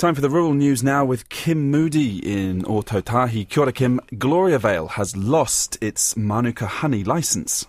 [0.00, 3.46] Time for the rural news now with Kim Moodie in Ōtautahi.
[3.46, 4.00] Kia ora, Kim.
[4.16, 7.66] Gloriavale has lost its Manuka honey licence.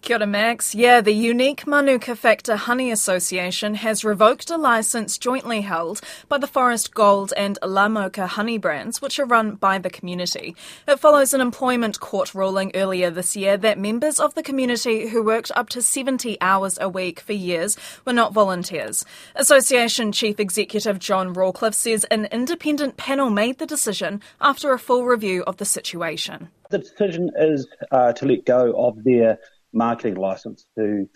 [0.00, 0.74] Kia ora, Max.
[0.74, 6.46] Yeah, the unique Manuka Factor Honey Association has revoked a license jointly held by the
[6.46, 10.54] Forest Gold and La Mocha honey brands, which are run by the community.
[10.86, 15.22] It follows an employment court ruling earlier this year that members of the community who
[15.22, 17.76] worked up to 70 hours a week for years
[18.06, 19.04] were not volunteers.
[19.34, 25.04] Association Chief Executive John Rawcliffe says an independent panel made the decision after a full
[25.04, 26.48] review of the situation.
[26.70, 29.38] The decision is uh, to let go of their
[29.72, 31.08] marketing license to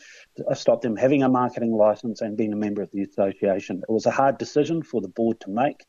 [0.55, 3.83] stop them having a marketing license and being a member of the association.
[3.89, 5.85] It was a hard decision for the board to make.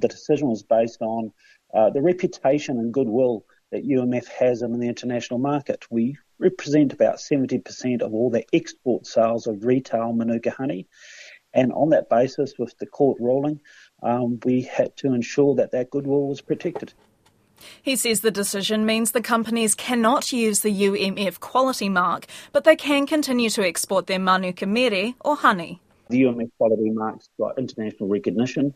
[0.00, 1.32] The decision was based on
[1.74, 5.84] uh, the reputation and goodwill that UMF has in the international market.
[5.90, 10.86] We represent about 70% of all the export sales of retail Manuka honey.
[11.52, 13.60] And on that basis, with the court ruling,
[14.02, 16.92] um, we had to ensure that that goodwill was protected.
[17.82, 22.76] He says the decision means the companies cannot use the UMF quality mark, but they
[22.76, 25.80] can continue to export their manuka mere or honey.
[26.08, 28.74] The UMF quality mark's got international recognition.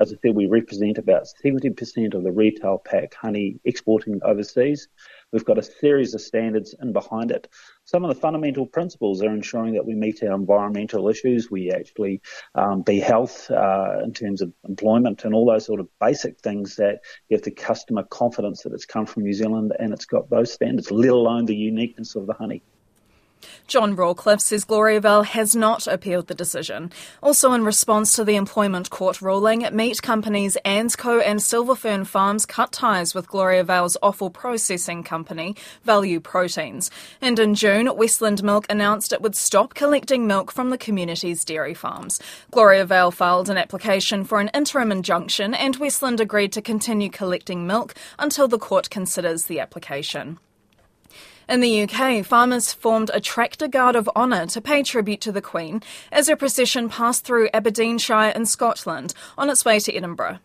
[0.00, 4.88] As I said, we represent about 70% of the retail pack honey exporting overseas.
[5.32, 7.48] We've got a series of standards in behind it.
[7.84, 12.22] Some of the fundamental principles are ensuring that we meet our environmental issues, we actually
[12.54, 16.76] um, be health uh, in terms of employment and all those sort of basic things
[16.76, 20.52] that give the customer confidence that it's come from New Zealand and it's got those
[20.52, 22.62] standards, let alone the uniqueness of the honey.
[23.66, 26.92] John Rawcliffe says Gloriavale has not appealed the decision.
[27.22, 32.46] Also, in response to the employment court ruling, meat companies ANZCO and Silver Fern Farms
[32.46, 36.90] cut ties with Gloriavale's offal processing company, Value Proteins.
[37.20, 41.74] And in June, Westland Milk announced it would stop collecting milk from the community's dairy
[41.74, 42.20] farms.
[42.50, 47.94] Gloriavale filed an application for an interim injunction, and Westland agreed to continue collecting milk
[48.18, 50.38] until the court considers the application.
[51.52, 55.42] In the UK, farmers formed a tractor guard of honour to pay tribute to the
[55.42, 60.38] Queen as her procession passed through Aberdeenshire in Scotland on its way to Edinburgh.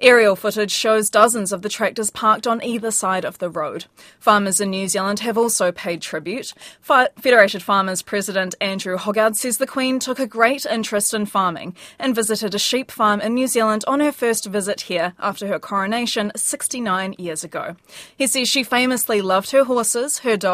[0.00, 3.84] Aerial footage shows dozens of the tractors parked on either side of the road.
[4.18, 6.52] Farmers in New Zealand have also paid tribute.
[6.80, 12.14] Federated Farmers President Andrew Hoggard says the Queen took a great interest in farming and
[12.14, 16.32] visited a sheep farm in New Zealand on her first visit here after her coronation
[16.34, 17.76] 69 years ago.
[18.16, 20.49] He says she famously loved her horses, her dogs,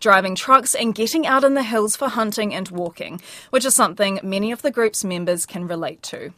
[0.00, 3.20] driving trucks, and getting out in the hills for hunting and walking,
[3.50, 6.32] which is something many of the group's members can relate to.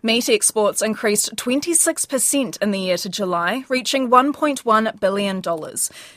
[0.00, 5.42] Meat exports increased 26% in the year to July, reaching $1.1 billion.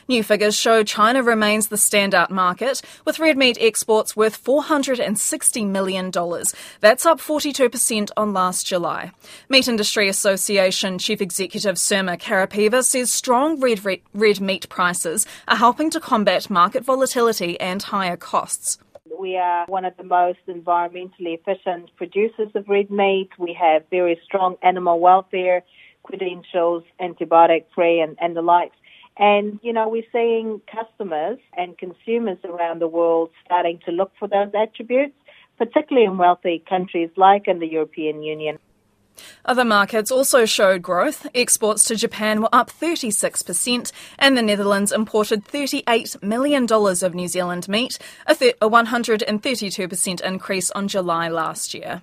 [0.06, 6.12] New figures show China remains the standout market, with red meat exports worth $460 million.
[6.78, 9.10] That's up 42% on last July.
[9.48, 13.80] Meat Industry Association Chief Executive Sirma Karapeeva says strong red,
[14.14, 18.78] red meat prices are helping to combat market volatility and higher costs.
[19.22, 23.30] We are one of the most environmentally efficient producers of red meat.
[23.38, 25.62] We have very strong animal welfare
[26.02, 28.74] credentials, antibiotic free, and, and the likes.
[29.16, 34.26] And, you know, we're seeing customers and consumers around the world starting to look for
[34.26, 35.14] those attributes,
[35.56, 38.58] particularly in wealthy countries like in the European Union.
[39.44, 41.26] Other markets also showed growth.
[41.34, 47.68] Exports to Japan were up 36%, and the Netherlands imported $38 million of New Zealand
[47.68, 52.02] meat, a, th- a 132% increase on July last year.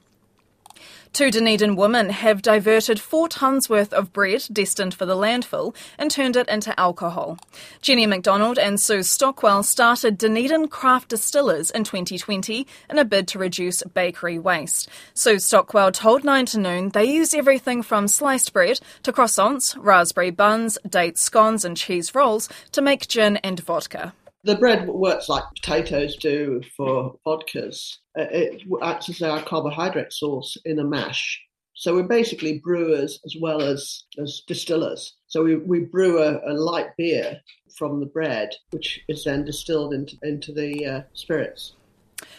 [1.12, 6.10] Two Dunedin women have diverted four tonnes worth of bread destined for the landfill and
[6.10, 7.38] turned it into alcohol.
[7.82, 13.40] Jenny McDonald and Sue Stockwell started Dunedin Craft Distillers in 2020 in a bid to
[13.40, 14.88] reduce bakery waste.
[15.14, 20.32] Sue Stockwell told 9 to Noon they use everything from sliced bread to croissants, raspberry
[20.32, 24.14] buns, date scones, and cheese rolls to make gin and vodka.
[24.44, 27.98] The bread works like potatoes do for vodkas.
[28.18, 31.42] Uh, it acts as our carbohydrate source in a mash.
[31.74, 35.16] So we're basically brewers as well as, as distillers.
[35.28, 37.40] So we, we brew a, a light beer
[37.78, 41.74] from the bread, which is then distilled into, into the uh, spirits.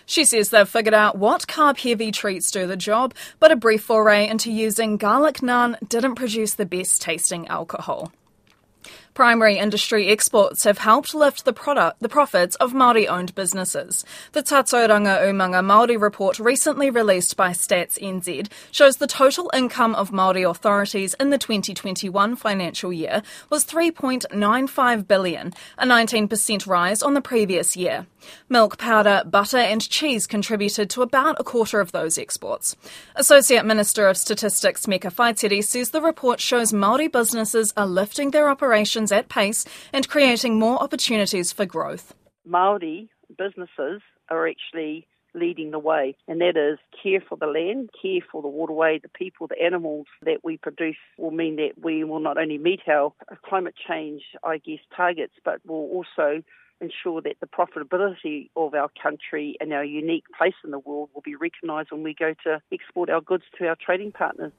[0.04, 3.82] She says they've figured out what carb heavy treats do the job, but a brief
[3.82, 8.12] foray into using garlic naan didn't produce the best tasting alcohol.
[9.20, 14.02] Primary industry exports have helped lift the product, the profits of Māori-owned businesses.
[14.32, 20.10] The Tatauranga Umanga Māori report recently released by Stats NZ shows the total income of
[20.10, 27.20] Māori authorities in the 2021 financial year was 3.95 billion, a 19% rise on the
[27.20, 28.06] previous year.
[28.48, 32.76] Milk powder, butter and cheese contributed to about a quarter of those exports.
[33.16, 38.48] Associate Minister of Statistics Meka Whaitiri says the report shows Māori businesses are lifting their
[38.48, 42.14] operations at pace and creating more opportunities for growth.
[42.48, 48.20] Māori businesses are actually leading the way, and that is care for the land, care
[48.30, 52.20] for the waterway, the people, the animals that we produce will mean that we will
[52.20, 53.12] not only meet our
[53.44, 56.42] climate change, I guess, targets, but will also
[56.80, 61.20] ensure that the profitability of our country and our unique place in the world will
[61.20, 64.52] be recognised when we go to export our goods to our trading partners.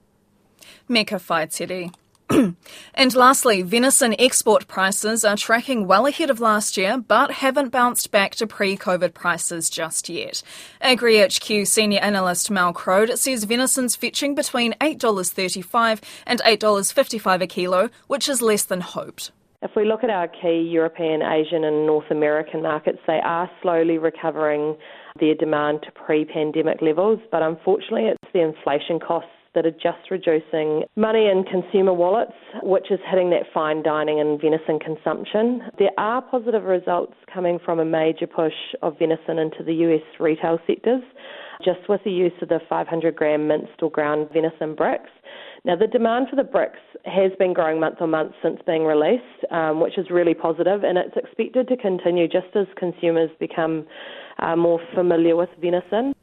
[0.88, 1.92] Meka Whaitiri.
[2.94, 8.10] and lastly, venison export prices are tracking well ahead of last year, but haven't bounced
[8.10, 10.42] back to pre COVID prices just yet.
[10.82, 18.28] AgriHQ senior analyst Mel Croad says venison's fetching between $8.35 and $8.55 a kilo, which
[18.28, 19.30] is less than hoped.
[19.62, 23.98] If we look at our key European, Asian, and North American markets, they are slowly
[23.98, 24.76] recovering
[25.20, 30.10] their demand to pre pandemic levels, but unfortunately, it's the inflation costs that are just
[30.10, 32.32] reducing money in consumer wallets,
[32.62, 35.62] which is hitting that fine dining and venison consumption.
[35.78, 38.52] There are positive results coming from a major push
[38.82, 41.02] of venison into the US retail sectors,
[41.64, 45.10] just with the use of the 500 gram minced or ground venison bricks.
[45.64, 49.22] Now, the demand for the bricks has been growing month on month since being released,
[49.52, 53.86] um, which is really positive, and it's expected to continue just as consumers become
[54.40, 56.14] uh, more familiar with venison.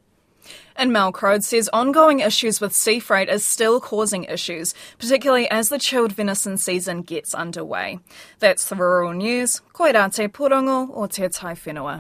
[0.75, 5.69] And Mel Croad says ongoing issues with sea freight is still causing issues, particularly as
[5.69, 8.00] the chilled venison season gets underway.
[8.39, 9.62] That's the rural news.
[9.74, 11.97] Koirate Porongo o Te Tai Whenua.